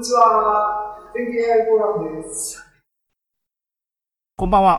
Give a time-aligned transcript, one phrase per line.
[0.00, 0.96] にちは。
[1.14, 2.64] 天気 AI フォーラムです。
[4.34, 4.78] こんばんは。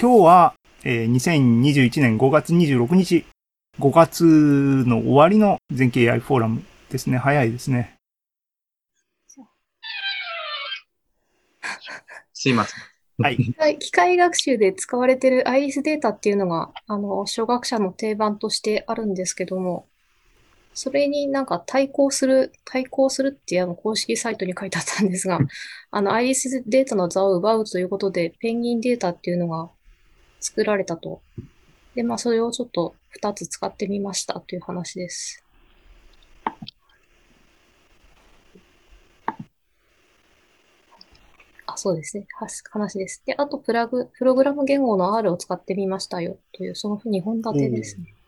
[0.00, 3.26] 今日は、えー2021年5月26日、
[3.78, 7.18] 5月の終わりの全景 AI フォーラムですね。
[7.18, 7.96] 早いですね。
[12.32, 13.22] すいません。
[13.22, 13.54] はい。
[13.58, 19.90] はい、機械学習で使われているアイリスデータっていうのが、あの、初学者の定番としてあるんですけども、
[20.74, 25.38] それになんか対抗する、対抗するってあの公式サイトに書いてあったんですが、
[25.92, 29.70] あの、アイリスデータの座を奪うということで、ペンギンデータっていうのが
[30.40, 31.22] 作られたと。
[31.94, 35.44] で、まあ、それをちょっと2つ使ってみましたという話です。
[41.66, 42.26] あ、そうですね。
[42.40, 43.22] は話です。
[43.24, 48.04] で、あと、プラグ、プログラム言語の R を使ってみましたよという、その2本立てですね。
[48.04, 48.23] はい。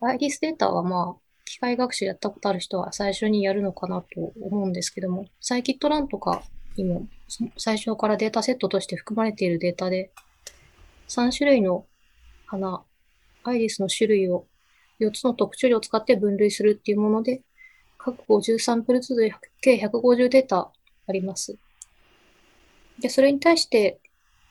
[0.00, 6.42] アイリスデータはまあ、機械学習やったことある人は最初にやるのかなと思うんですけども、サイキットランとか
[6.76, 7.08] にも
[7.56, 10.12] 最初からデータセットとして含まれているデータで、
[11.08, 11.86] 3種類の
[12.46, 12.82] 花、
[13.44, 14.46] アイリスの種類を
[15.00, 17.42] 4つの特徴量を使って分類するっていうもので、
[17.96, 20.70] 各50サンプルずつで計150データ
[21.06, 21.56] あります。
[23.00, 23.98] で、それに対して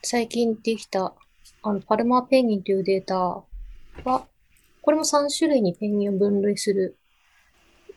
[0.03, 1.13] 最近できた
[1.61, 3.43] あのパルマーペンギンというデータ
[4.03, 4.27] は、
[4.87, 6.97] これも3種類にペンギンを分類する。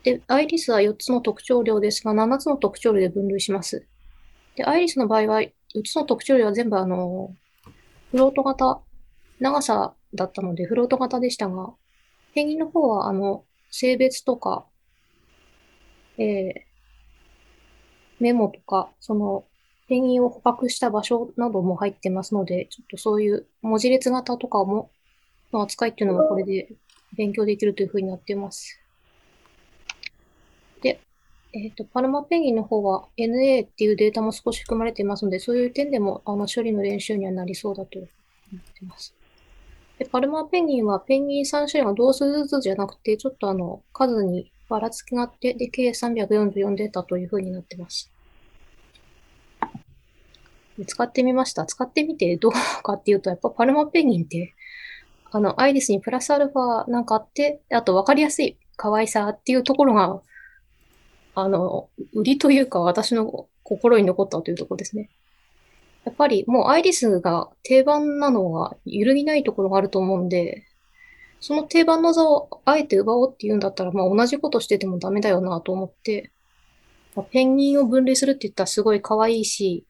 [0.02, 3.86] で、アイリスは4つの特徴量ですが、7つの特徴量で分類します。
[4.56, 5.52] で、アイリスの場合は4
[5.84, 7.32] つの特徴量は全部あの、
[8.10, 8.80] フロート型、
[9.38, 11.72] 長さだったのでフロート型でしたが、
[12.34, 14.66] ペンギンの方はあの、性別とか、
[16.18, 16.54] えー、
[18.18, 19.44] メモとか、その、
[19.86, 24.90] ペンギンを捕獲した場所なども入ってますので、ちょっとそういう文字列型とかも、
[25.52, 26.68] の扱いっていうのもこれで
[27.16, 28.78] 勉強できるというふうになっています。
[30.82, 31.00] で、
[31.52, 38.08] えっ、と、パルマペンギンの方は NA っていうデータも少し含まれていますので、そういう点でもあの処理の練習にはなりそうだと思っ
[38.74, 39.14] ています。
[39.98, 48.10] で、パルマペンギンはペンギン3種類が同数ずつじゃなくて、ちょっとあの、数にばらつきがあって、で、計344データというふうになってます。
[50.86, 51.66] 使ってみました。
[51.66, 52.52] 使ってみてどう
[52.82, 54.54] かっていうと、やっぱパルマペンギンって、
[55.32, 60.20] あの、アイリスにプラスアルファなんかあって、あと分かりやすい可愛さっていうところが、
[61.34, 65.08] あの、売りというか私の心に残ったというところですね。
[66.04, 70.64] やっぱりもうアイリスが定番なのが揺るぎないところがあると思うんで、
[71.40, 76.32] その定番の座をあえて奪おうっていうんだったら、まあ同じことしててもダメだよなと思って、
[77.14, 79.84] まあペンギンを分類するって言ったらすごい可愛いし、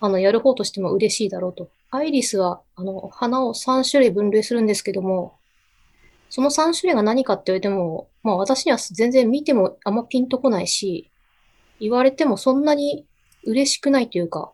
[0.00, 1.68] あの、やる方としても嬉しいだろうと。
[1.90, 5.38] アイリスは、あの、花を3種類分類するんですけども、
[6.30, 11.10] その3種類が何かって言われても、まあ私には全然見てもあんまピンとこないし、
[11.80, 13.06] 言われてもそんなに
[13.44, 14.52] 嬉しくないというか、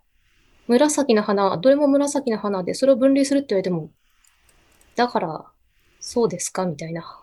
[0.68, 3.90] 紫の花、どれも紫の花でそれを分類するって言われても、
[4.94, 5.44] だから、
[6.00, 7.20] そうですかみたいな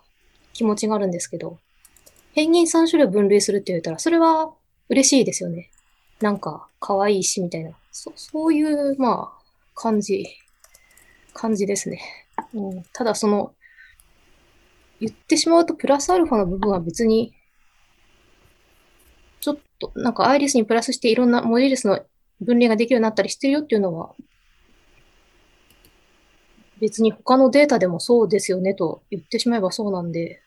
[0.54, 1.60] 気持ちがあるんですけど、
[2.36, 4.52] ペンギン3種類分類するって言われたら、それは
[4.90, 5.70] 嬉しいですよね。
[6.20, 7.72] なんか、可愛いし、みたいな。
[7.92, 9.41] そそういう、まあ、
[9.82, 10.28] 感じ、
[11.34, 12.02] 感じですね。
[12.54, 13.56] うん、ただ、その、
[15.00, 17.34] 言ってしまうと、プラスアルファの部分は別に、
[19.40, 22.00] ちょっと、なんか、アイリスにプラスしていろんな文字列の
[22.42, 24.14] 分類ができるようになったりしてるよっていうのは、
[26.80, 30.44] 別に他のデータでもそうですよねと言ってしまえばそうなんで、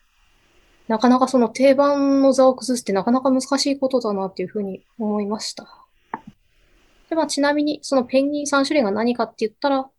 [0.87, 5.84] なかなかその定番の座を崩すってなかなか難しいことだなっていうふうに思いました。
[7.15, 9.89] で、まあ、ちなみに、そのペンギン3種類が何かって言ったら、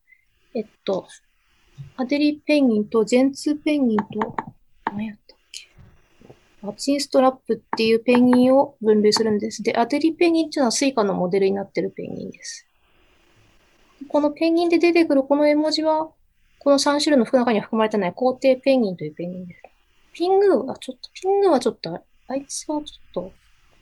[0.54, 1.08] えっと、
[1.96, 4.36] アデリーペンギンとジェンツーペンギンと、
[4.84, 5.68] 何やったっけ？
[6.60, 9.62] チンストラップっていうペンギンを分類するんです。
[9.62, 12.66] で、アデリーペンギンっていうのは Suica のモデルになってるペンギンです。
[14.08, 16.10] このペンギンで出てくるこの絵文字は、
[16.58, 19.62] この3種類の服の中には含まれてない皇帝ペンギンというペンギンです。
[20.12, 23.32] ピングーはちょっと、ピングーはちょっと、あいつはちょっと、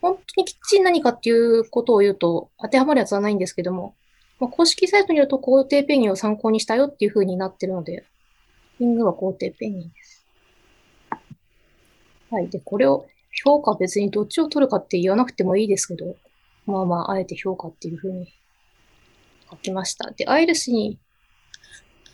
[0.04, 3.94] 本当にきっちり何かっていうことを言うと当てはまるやつはないんですけども、
[4.38, 8.04] まあ、公式サイトによると皇帝ペンギンを参考にしたよっていう風になってるので、
[8.78, 10.26] ピングは皇帝ペンギンです。
[12.30, 12.50] はい。
[12.50, 13.06] で、これを
[13.44, 16.16] 評価別にどっちを取るかって言わなくてもいいですけど、
[16.66, 18.28] まあまあ、あえて評価っていう風に
[19.50, 20.10] 書きました。
[20.10, 20.98] で、アイリスに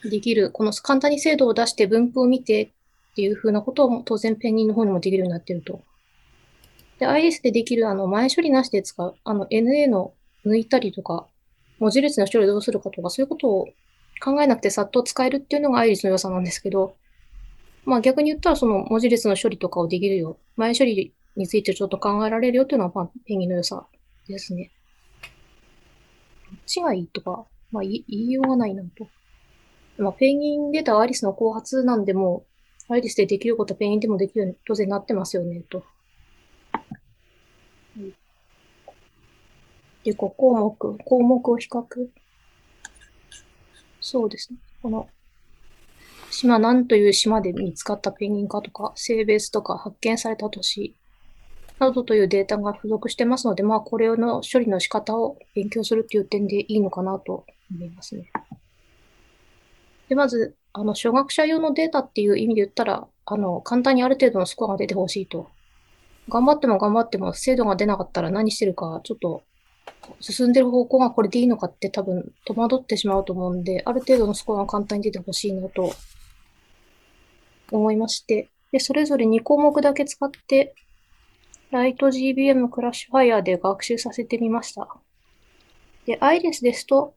[0.05, 2.69] できる、この簡単に精度を出して分布を見てっ
[3.17, 5.83] ていう風なことを当然ペンギンの方にもできるようになってると。
[7.01, 10.13] で、IS でできるあの前処理なしで使う、あの NA の
[10.47, 11.27] 抜いたりとか、
[11.79, 13.69] 文字列の処理をどうするかとか、そういうことを
[14.23, 16.95] 考えなくてさっと使えるっていうのが IRIS の良さなんですけど、
[17.87, 23.87] まあ逆に言ったらその文字列の処理とかをできるよ、前処理についてちょっと考えられるよっていうのは、ペンギンの良さ
[24.29, 24.71] ですね。
[26.51, 29.09] どっちがいいとか、まあ、言いようがないなと。
[29.97, 32.45] まあ、ペンギンデータはアリスの後発なんでも、
[32.89, 35.79] アイリスでできることはペンギンでもできるように当然なってますよね、と。
[35.79, 36.83] は
[37.97, 38.15] い
[40.05, 41.85] で、5項目、項目を比較。
[44.01, 44.59] そうですね。
[44.83, 45.09] この、
[46.31, 50.97] 島何という島で見つかったペンギンかとか、性別とか発見された年
[51.79, 58.31] などというデータが付属してますので、まあ、これの処理の仕方を勉強するっていう点でいいのかなと思いますね。
[60.09, 65.49] で、まず、あの、初学者用のデータっていう意味で言ったら、あの、簡単にある程度のスコアが出てほしいと。
[66.29, 69.43] 頑張っても頑張っても精度が出なかったら何してるか、ちょっと
[70.21, 75.93] 進んでる方向がこれでいいのかって多分戸惑ってしまうと思うんで、ある程度のスコアが簡単に出てほしいなと
[77.71, 80.75] 思いまして、で、それぞれ2項目だけ使って、
[81.71, 84.89] ライト GBM クラッシュファイアで学習させてみました。
[86.07, 87.15] で、アイリスですと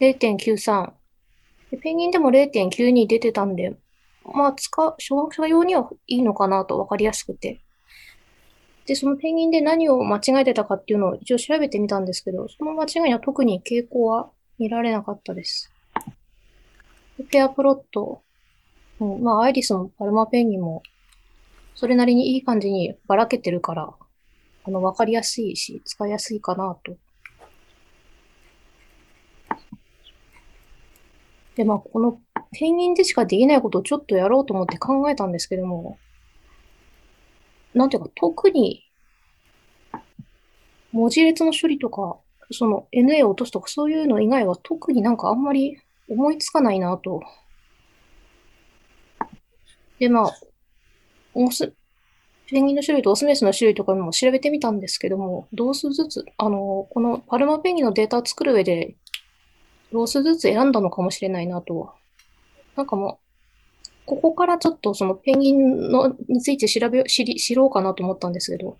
[0.00, 0.92] 0.93。
[1.70, 3.76] でペンギンでも0.92出てたんで、
[4.24, 7.63] まあ、使う、小学生用にはいいのかなと分かりやすくて。
[8.86, 15.72] で、そのペンギンで何を間違えてたかっていうのを一応調べてみたんですけど、その間違いには特に傾向は見られなかったです。
[17.30, 18.22] ペアプロット。
[19.00, 20.82] うん、まあ、アイリスもパルマペンギンも、
[21.74, 23.92] それなりにいい感じにばらけてるから、
[24.64, 26.96] あの、わかりやすいし、使いやすいかなと。
[31.56, 32.20] で、まあ、この
[32.52, 35.98] ペンギンでしかできないことをちょっとやろうと思って考えたんですけども、
[37.74, 38.84] なんていうか、特に、
[40.92, 42.18] 文字列の処理とか、
[42.50, 45.78] その NA を落とすとかそういうの以外は特になんかあんまり
[46.08, 47.20] 思いつかないなと。
[49.98, 50.32] で、まあ、
[51.34, 51.74] オス、
[52.46, 58.94] ペンギンの種類とオスメスの種類とかも調べてみたんですけども、同数ずつ、あの、このパルマペンギンのデータを作る上で、
[59.92, 61.92] 同数ずつ選んだのかもしれないなと。
[62.76, 63.23] なんかもう、
[64.06, 68.76] ここからちょっとそのペンギンのについて調べ、知り、知ろうかなと思ったんですけど、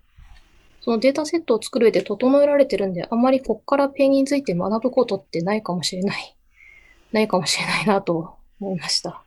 [0.81, 6.35] そのデータセットを作る上で整えられてるんで、あんまりここからペンギンについて学ぶことってないかもしれない。
[7.11, 9.24] ないかもしれないなと思いました。